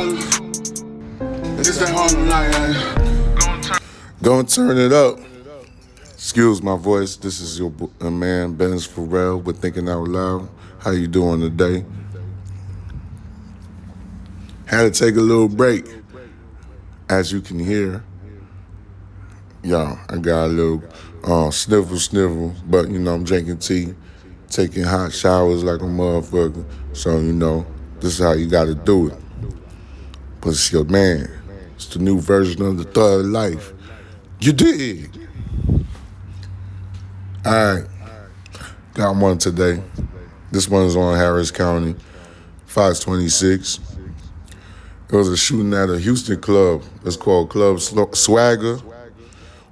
[0.00, 3.82] It's that home.
[4.22, 5.18] Gonna turn it up.
[6.12, 7.16] Excuse my voice.
[7.16, 10.48] This is your man, Benz Farel with Thinking Out Loud.
[10.78, 11.84] How you doing today?
[14.66, 15.84] Had to take a little break.
[17.08, 18.04] As you can hear,
[19.64, 20.82] y'all, I got a little
[21.24, 23.94] uh, sniffle, sniffle, but you know, I'm drinking tea,
[24.48, 26.64] taking hot showers like a motherfucker.
[26.92, 27.66] So, you know,
[27.98, 29.14] this is how you gotta do it.
[30.40, 31.30] But it's your man.
[31.74, 33.72] It's the new version of the third life.
[34.40, 35.28] You did.
[37.44, 37.84] All right.
[38.94, 39.82] Got one today.
[40.50, 41.94] This one is on Harris County,
[42.66, 43.80] 526.
[45.10, 46.82] It was a shooting at a Houston club.
[47.04, 48.78] It's called Club Swagger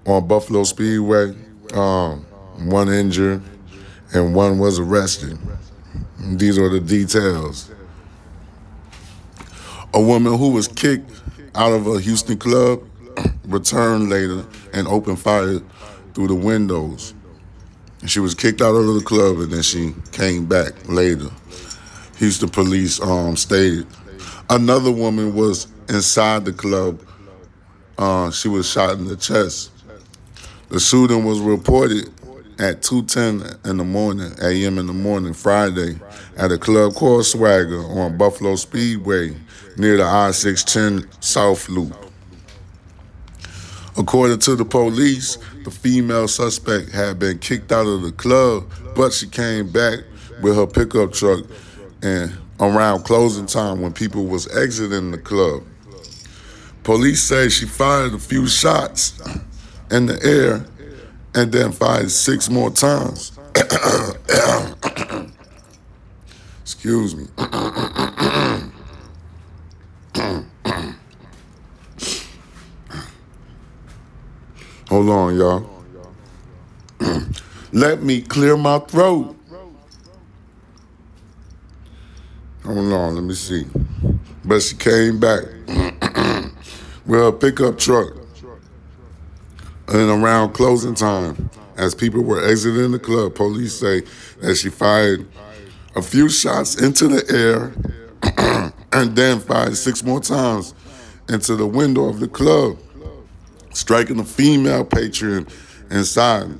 [0.06, 1.34] on Buffalo Speedway.
[1.74, 2.24] Um,
[2.70, 3.42] one injured
[4.12, 5.38] and one was arrested.
[6.18, 7.70] These are the details.
[9.96, 11.10] A woman who was kicked
[11.54, 12.82] out of a Houston club
[13.46, 14.44] returned later
[14.74, 15.58] and opened fire
[16.12, 17.14] through the windows.
[18.04, 21.30] She was kicked out of the club and then she came back later.
[22.18, 23.86] Houston police um, stated.
[24.50, 27.00] Another woman was inside the club.
[27.96, 29.70] Uh, she was shot in the chest.
[30.68, 32.10] The shooting was reported
[32.58, 34.78] at 2:10 in the morning, a.m.
[34.78, 35.98] in the morning, Friday,
[36.36, 39.36] at a club called Swagger on Buffalo Speedway
[39.76, 41.94] near the I-610 South Loop.
[43.98, 49.12] According to the police, the female suspect had been kicked out of the club, but
[49.12, 50.00] she came back
[50.42, 51.44] with her pickup truck
[52.02, 55.62] and around closing time when people was exiting the club.
[56.84, 59.20] Police say she fired a few shots
[59.90, 60.64] in the air
[61.36, 63.32] and then fired six more times.
[66.62, 67.26] Excuse me.
[74.88, 75.70] Hold on, y'all.
[77.72, 79.36] Let me clear my throat.
[82.64, 83.66] Hold on, let me see.
[84.44, 85.44] But she came back
[87.06, 88.25] with her pickup truck.
[89.88, 94.02] And around closing time, as people were exiting the club, police say
[94.40, 95.26] that she fired
[95.94, 100.74] a few shots into the air and then fired six more times
[101.28, 102.78] into the window of the club,
[103.72, 105.46] striking a female patron
[105.90, 106.50] inside.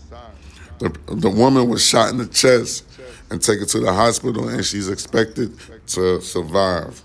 [0.78, 2.84] The, the woman was shot in the chest
[3.30, 5.58] and taken to the hospital, and she's expected
[5.88, 7.02] to survive.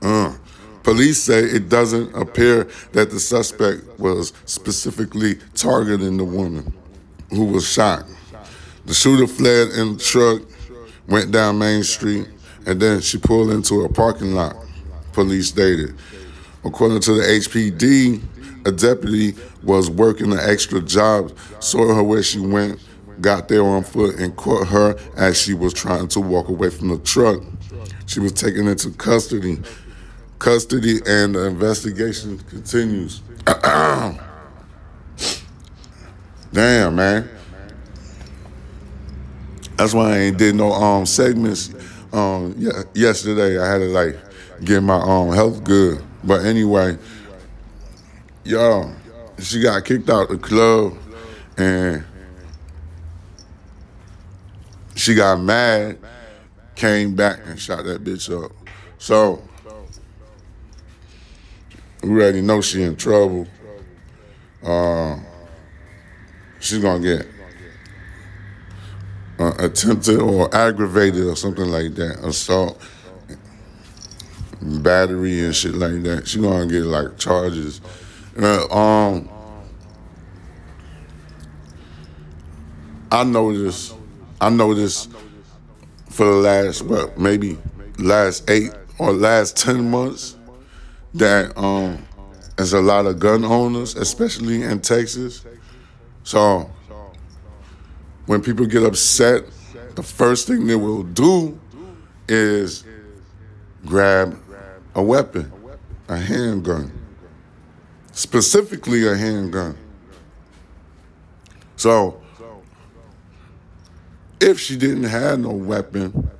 [0.00, 0.36] Uh.
[0.82, 6.72] Police say it doesn't appear that the suspect was specifically targeting the woman
[7.30, 8.04] who was shot.
[8.86, 10.42] The shooter fled in the truck,
[11.06, 12.28] went down Main Street,
[12.66, 14.56] and then she pulled into a parking lot,
[15.12, 15.94] police stated.
[16.64, 22.40] According to the HPD, a deputy was working an extra job, saw her where she
[22.40, 22.80] went,
[23.20, 26.88] got there on foot, and caught her as she was trying to walk away from
[26.88, 27.40] the truck.
[28.06, 29.58] She was taken into custody
[30.42, 33.22] custody and the investigation continues.
[36.52, 37.28] Damn, man.
[39.76, 41.72] That's why I ain't did no um segments
[42.12, 43.58] um yeah, yesterday.
[43.58, 44.18] I had to like
[44.64, 46.04] get my um health good.
[46.24, 46.98] But anyway,
[48.44, 48.92] yo,
[49.38, 50.94] she got kicked out the club
[51.56, 52.04] and
[54.96, 55.98] she got mad,
[56.74, 58.50] came back and shot that bitch up.
[58.98, 59.42] So
[62.02, 63.46] we already know she in trouble.
[64.62, 65.18] Uh,
[66.60, 67.26] she's gonna get
[69.38, 72.80] uh, attempted or aggravated or something like that, assault,
[74.60, 76.26] battery and shit like that.
[76.26, 77.80] She's gonna get like charges.
[78.38, 79.28] Uh, um,
[83.10, 83.94] I know this.
[84.40, 85.06] I know this
[86.08, 87.58] for the last what maybe
[87.98, 90.36] last eight or last ten months
[91.14, 92.04] that um
[92.56, 95.44] there's a lot of gun owners, especially in Texas.
[96.22, 96.70] So
[98.26, 99.44] when people get upset,
[99.94, 101.58] the first thing they will do
[102.28, 102.84] is
[103.84, 104.38] grab
[104.94, 105.50] a weapon,
[106.08, 106.92] a handgun,
[108.12, 109.76] specifically a handgun.
[111.76, 112.22] So
[114.40, 116.30] if she didn't have no weapon,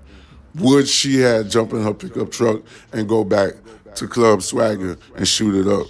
[0.54, 3.54] would she have jump in her pickup truck and go back
[3.96, 5.86] to Club Swagger and shoot it up?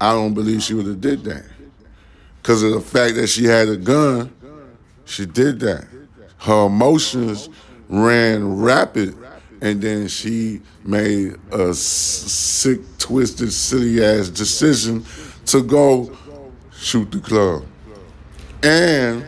[0.00, 1.44] I don't believe she would have did that.
[2.42, 4.32] Because of the fact that she had a gun,
[5.04, 5.86] she did that.
[6.38, 7.48] Her emotions
[7.88, 9.16] ran rapid
[9.62, 15.04] and then she made a sick, twisted, silly ass decision
[15.46, 16.14] to go
[16.76, 17.64] shoot the club.
[18.62, 19.24] And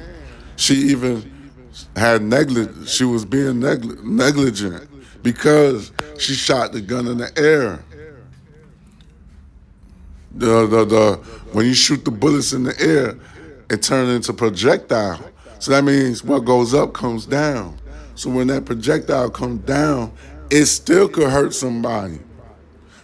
[0.57, 1.55] she even
[1.95, 2.87] had negligent.
[2.89, 4.87] She was being negli- negligent
[5.27, 5.91] because
[6.21, 7.83] she shot the gun in the air.
[10.37, 11.17] The, the, the,
[11.51, 13.19] when you shoot the bullets in the air,
[13.69, 15.19] it turns into projectile.
[15.59, 17.77] So that means what goes up comes down.
[18.15, 20.13] So when that projectile comes down,
[20.49, 22.21] it still could hurt somebody.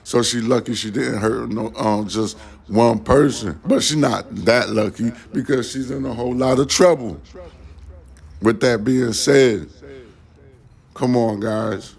[0.05, 3.59] So she lucky she didn't hurt no um, just one person.
[3.65, 7.21] But she's not that lucky because she's in a whole lot of trouble.
[8.41, 9.69] With that being said,
[10.95, 11.97] come on, guys.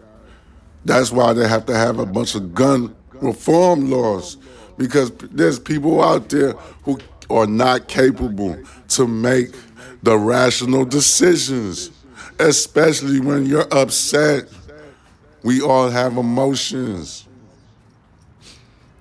[0.85, 4.37] That's why they have to have a bunch of gun reform laws
[4.77, 6.53] because there's people out there
[6.83, 6.99] who
[7.29, 8.57] are not capable
[8.89, 9.53] to make
[10.01, 11.91] the rational decisions,
[12.39, 14.49] especially when you're upset.
[15.43, 17.27] We all have emotions.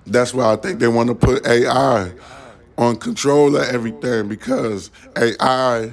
[0.06, 2.12] That's why I think they want to put AI
[2.76, 5.92] on control of everything because AI,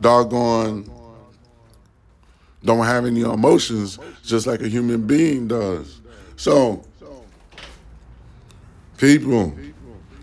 [0.00, 0.90] doggone,
[2.64, 6.00] don't have any emotions just like a human being does.
[6.36, 6.84] So,
[8.96, 9.54] people,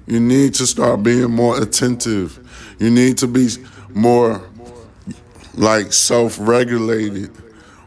[0.06, 2.40] you need to start being more attentive.
[2.80, 3.50] You need to be
[3.90, 4.42] more
[5.56, 7.32] like self regulated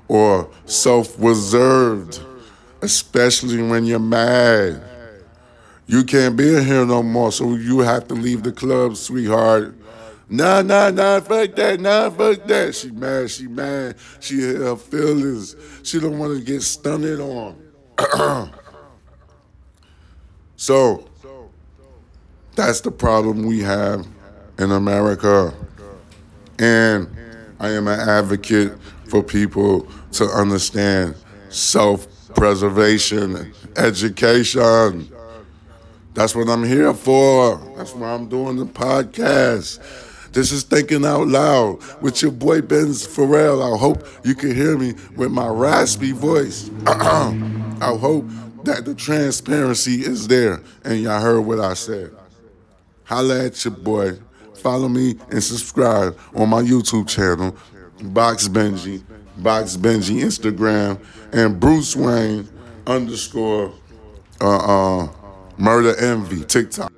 [0.09, 2.21] or self reserved,
[2.83, 4.83] especially when you're mad.
[5.87, 9.75] You can't be in here no more, so you have to leave the club, sweetheart.
[10.31, 12.75] Nah, nah, nah, fuck that, nah, fuck that.
[12.75, 13.97] She mad, she mad.
[14.21, 15.57] She hit her feelings.
[15.83, 17.57] She don't want to get stunted on.
[20.57, 21.09] so,
[22.55, 24.07] that's the problem we have
[24.59, 25.55] in America.
[26.59, 27.09] And
[27.61, 28.73] I am an advocate
[29.09, 31.15] for people to understand
[31.49, 35.09] self preservation, education.
[36.15, 37.57] That's what I'm here for.
[37.77, 39.79] That's why I'm doing the podcast.
[40.33, 43.63] This is Thinking Out Loud with your boy Benz Farel.
[43.63, 46.71] I hope you can hear me with my raspy voice.
[46.87, 48.27] I hope
[48.65, 52.15] that the transparency is there and y'all heard what I said.
[53.05, 54.19] Holla at your boy.
[54.57, 57.57] Follow me and subscribe on my YouTube channel,
[58.03, 59.03] Box Benji,
[59.39, 61.01] Box Benji Instagram,
[61.33, 62.49] and Bruce Wayne
[62.87, 63.73] underscore
[64.41, 65.09] uh, uh,
[65.57, 66.93] Murder Envy TikTok.